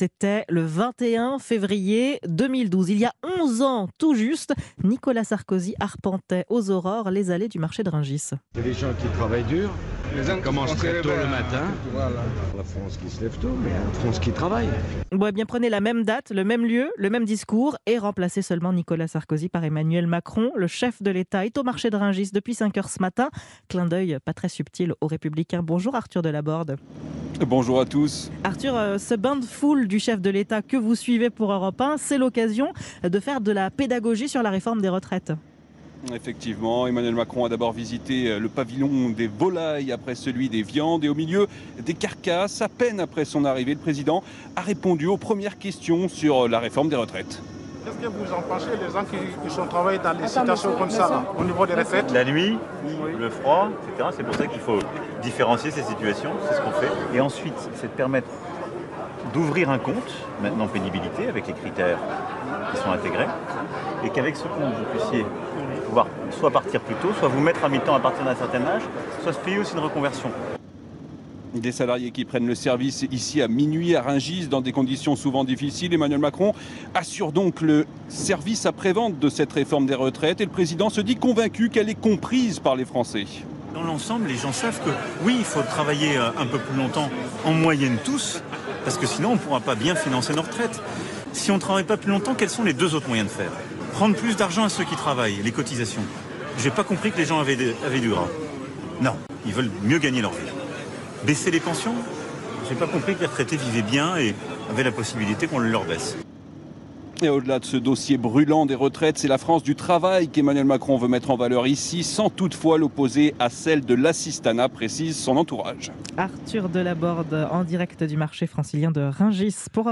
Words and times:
C'était 0.00 0.44
le 0.48 0.64
21 0.64 1.40
février 1.40 2.20
2012. 2.28 2.90
Il 2.90 2.98
y 2.98 3.04
a 3.04 3.12
11 3.40 3.62
ans, 3.62 3.88
tout 3.98 4.14
juste, 4.14 4.54
Nicolas 4.84 5.24
Sarkozy 5.24 5.74
arpentait 5.80 6.44
aux 6.48 6.70
aurores 6.70 7.10
les 7.10 7.32
allées 7.32 7.48
du 7.48 7.58
marché 7.58 7.82
de 7.82 7.90
Rungis. 7.90 8.30
Il 8.54 8.58
y 8.58 8.60
a 8.60 8.62
des 8.62 8.74
gens 8.74 8.92
qui 9.00 9.08
travaillent 9.08 9.42
dur, 9.42 9.70
Les 10.14 10.22
gens 10.22 10.40
commencent 10.40 10.76
très 10.76 11.00
tôt 11.00 11.08
le 11.08 11.26
matin. 11.26 11.64
Voilà. 11.92 12.22
La 12.56 12.62
France 12.62 12.96
qui 12.96 13.10
se 13.10 13.22
lève 13.22 13.36
tôt, 13.38 13.50
mais 13.60 13.70
la 13.70 13.92
France 13.94 14.20
qui 14.20 14.30
travaille. 14.30 14.68
Bon, 15.10 15.26
eh 15.26 15.32
bien, 15.32 15.46
prenez 15.46 15.68
la 15.68 15.80
même 15.80 16.04
date, 16.04 16.30
le 16.30 16.44
même 16.44 16.64
lieu, 16.64 16.92
le 16.96 17.10
même 17.10 17.24
discours 17.24 17.76
et 17.86 17.98
remplacez 17.98 18.42
seulement 18.42 18.72
Nicolas 18.72 19.08
Sarkozy 19.08 19.48
par 19.48 19.64
Emmanuel 19.64 20.06
Macron. 20.06 20.52
Le 20.54 20.68
chef 20.68 21.02
de 21.02 21.10
l'État 21.10 21.44
est 21.44 21.58
au 21.58 21.64
marché 21.64 21.90
de 21.90 21.96
Rungis 21.96 22.30
depuis 22.32 22.54
5 22.54 22.78
heures 22.78 22.88
ce 22.88 23.02
matin. 23.02 23.30
Clin 23.68 23.86
d'œil 23.86 24.18
pas 24.24 24.32
très 24.32 24.48
subtil 24.48 24.94
aux 25.00 25.08
Républicains. 25.08 25.64
Bonjour 25.64 25.96
Arthur 25.96 26.22
Delaborde. 26.22 26.76
Bonjour 27.46 27.80
à 27.80 27.84
tous. 27.84 28.30
Arthur, 28.44 28.76
euh, 28.76 28.98
ce 28.98 29.14
bain 29.14 29.36
de 29.36 29.44
foule 29.44 29.86
du 29.86 29.98
chef 29.98 30.20
de 30.20 30.30
l'État 30.30 30.60
que 30.62 30.76
vous 30.76 30.94
suivez 30.94 31.30
pour 31.30 31.52
Europe 31.52 31.80
1, 31.80 31.96
c'est 31.96 32.18
l'occasion 32.18 32.72
de 33.04 33.20
faire 33.20 33.40
de 33.40 33.52
la 33.52 33.70
pédagogie 33.70 34.28
sur 34.28 34.42
la 34.42 34.50
réforme 34.50 34.80
des 34.80 34.88
retraites. 34.88 35.32
Effectivement, 36.14 36.86
Emmanuel 36.86 37.14
Macron 37.14 37.44
a 37.44 37.48
d'abord 37.48 37.72
visité 37.72 38.30
euh, 38.30 38.38
le 38.38 38.48
pavillon 38.48 39.10
des 39.10 39.26
volailles 39.26 39.90
après 39.90 40.14
celui 40.14 40.48
des 40.48 40.62
viandes 40.62 41.04
et 41.04 41.08
au 41.08 41.14
milieu 41.14 41.48
des 41.84 41.94
carcasses. 41.94 42.62
À 42.62 42.68
peine 42.68 43.00
après 43.00 43.24
son 43.24 43.44
arrivée, 43.44 43.74
le 43.74 43.80
président 43.80 44.22
a 44.54 44.60
répondu 44.60 45.06
aux 45.06 45.16
premières 45.16 45.58
questions 45.58 46.08
sur 46.08 46.44
euh, 46.44 46.48
la 46.48 46.60
réforme 46.60 46.88
des 46.88 46.96
retraites. 46.96 47.42
Qu'est-ce 47.84 47.96
que 47.96 48.06
vous 48.06 48.32
en 48.32 48.42
pensez, 48.42 48.70
les 48.80 48.92
gens 48.92 49.04
qui, 49.04 49.16
qui 49.42 49.54
sont 49.54 49.66
travaillés 49.66 49.98
dans 49.98 50.14
des 50.14 50.26
situations 50.26 50.72
comme 50.76 50.90
ça, 50.90 51.08
là, 51.08 51.22
au 51.38 51.44
niveau 51.44 51.66
des 51.66 51.74
retraites 51.74 52.10
La 52.12 52.24
nuit, 52.24 52.58
le 53.18 53.30
froid, 53.30 53.70
etc. 53.86 54.10
C'est 54.16 54.22
pour 54.24 54.34
ça 54.34 54.46
qu'il 54.46 54.60
faut 54.60 54.78
différencier 55.22 55.70
ces 55.70 55.82
situations, 55.82 56.30
c'est 56.48 56.56
ce 56.56 56.60
qu'on 56.60 56.72
fait. 56.72 56.90
Et 57.14 57.20
ensuite, 57.20 57.54
c'est 57.74 57.86
de 57.86 57.92
permettre 57.92 58.28
d'ouvrir 59.32 59.70
un 59.70 59.78
compte, 59.78 60.12
maintenant 60.42 60.66
pénibilité, 60.66 61.28
avec 61.28 61.46
les 61.46 61.52
critères 61.52 61.98
qui 62.72 62.76
sont 62.78 62.90
intégrés, 62.90 63.26
et 64.04 64.10
qu'avec 64.10 64.36
ce 64.36 64.44
compte, 64.44 64.74
vous 64.76 64.98
puissiez 64.98 65.24
pouvoir 65.86 66.06
soit 66.30 66.50
partir 66.50 66.80
plus 66.80 66.94
tôt, 66.96 67.08
soit 67.18 67.28
vous 67.28 67.40
mettre 67.40 67.64
à 67.64 67.68
mi-temps 67.68 67.94
à 67.94 68.00
partir 68.00 68.24
d'un 68.24 68.34
certain 68.34 68.62
âge, 68.66 68.82
soit 69.22 69.32
se 69.32 69.38
payer 69.38 69.58
aussi 69.58 69.74
une 69.74 69.80
reconversion. 69.80 70.30
Des 71.60 71.72
salariés 71.72 72.12
qui 72.12 72.24
prennent 72.24 72.46
le 72.46 72.54
service 72.54 73.04
ici 73.10 73.42
à 73.42 73.48
minuit 73.48 73.96
à 73.96 74.02
Rungis 74.02 74.46
dans 74.46 74.60
des 74.60 74.70
conditions 74.70 75.16
souvent 75.16 75.42
difficiles. 75.42 75.92
Emmanuel 75.92 76.20
Macron 76.20 76.54
assure 76.94 77.32
donc 77.32 77.62
le 77.62 77.84
service 78.08 78.64
après-vente 78.64 79.18
de 79.18 79.28
cette 79.28 79.52
réforme 79.52 79.86
des 79.86 79.96
retraites 79.96 80.40
et 80.40 80.44
le 80.44 80.50
président 80.50 80.88
se 80.88 81.00
dit 81.00 81.16
convaincu 81.16 81.68
qu'elle 81.68 81.88
est 81.88 82.00
comprise 82.00 82.60
par 82.60 82.76
les 82.76 82.84
Français. 82.84 83.26
Dans 83.74 83.82
l'ensemble, 83.82 84.28
les 84.28 84.36
gens 84.36 84.52
savent 84.52 84.78
que 84.84 84.90
oui, 85.24 85.34
il 85.38 85.44
faut 85.44 85.62
travailler 85.62 86.16
euh, 86.16 86.30
un 86.38 86.46
peu 86.46 86.58
plus 86.58 86.76
longtemps, 86.76 87.10
en 87.44 87.52
moyenne 87.52 87.98
tous, 88.04 88.40
parce 88.84 88.96
que 88.96 89.06
sinon 89.06 89.30
on 89.30 89.34
ne 89.34 89.38
pourra 89.38 89.60
pas 89.60 89.74
bien 89.74 89.96
financer 89.96 90.34
nos 90.34 90.42
retraites. 90.42 90.80
Si 91.32 91.50
on 91.50 91.56
ne 91.56 91.60
travaille 91.60 91.84
pas 91.84 91.96
plus 91.96 92.10
longtemps, 92.10 92.34
quels 92.34 92.50
sont 92.50 92.64
les 92.64 92.72
deux 92.72 92.94
autres 92.94 93.08
moyens 93.08 93.28
de 93.28 93.34
faire? 93.34 93.52
Prendre 93.92 94.14
plus 94.14 94.36
d'argent 94.36 94.64
à 94.64 94.68
ceux 94.68 94.84
qui 94.84 94.96
travaillent, 94.96 95.42
les 95.42 95.52
cotisations. 95.52 96.02
J'ai 96.58 96.70
pas 96.70 96.84
compris 96.84 97.10
que 97.10 97.18
les 97.18 97.24
gens 97.24 97.40
avaient, 97.40 97.74
avaient 97.84 98.00
du 98.00 98.10
gras. 98.10 98.28
Non, 99.00 99.16
ils 99.44 99.52
veulent 99.52 99.70
mieux 99.82 99.98
gagner 99.98 100.22
leur 100.22 100.32
vie. 100.32 100.57
Baisser 101.24 101.50
les 101.50 101.60
pensions 101.60 101.94
J'ai 102.68 102.76
pas 102.76 102.86
compris 102.86 103.14
que 103.14 103.20
les 103.20 103.26
retraités 103.26 103.56
vivaient 103.56 103.82
bien 103.82 104.16
et 104.16 104.34
avaient 104.70 104.84
la 104.84 104.92
possibilité 104.92 105.46
qu'on 105.46 105.58
le 105.58 105.68
leur 105.68 105.84
baisse. 105.84 106.16
Et 107.20 107.28
au-delà 107.28 107.58
de 107.58 107.64
ce 107.64 107.76
dossier 107.76 108.16
brûlant 108.16 108.64
des 108.64 108.76
retraites, 108.76 109.18
c'est 109.18 109.26
la 109.26 109.38
France 109.38 109.64
du 109.64 109.74
travail 109.74 110.28
qu'Emmanuel 110.28 110.66
Macron 110.66 110.96
veut 110.96 111.08
mettre 111.08 111.32
en 111.32 111.36
valeur 111.36 111.66
ici, 111.66 112.04
sans 112.04 112.30
toutefois 112.30 112.78
l'opposer 112.78 113.34
à 113.40 113.50
celle 113.50 113.84
de 113.84 113.94
l'assistanat, 113.94 114.68
précise 114.68 115.18
son 115.18 115.36
entourage. 115.36 115.90
Arthur 116.16 116.68
Delaborde 116.68 117.48
en 117.50 117.64
direct 117.64 118.04
du 118.04 118.16
marché 118.16 118.46
francilien 118.46 118.92
de 118.92 119.00
Rungis 119.00 119.56
pour 119.72 119.86